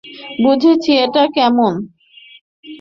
[0.43, 1.73] বুঝেছি, এটা কেমন?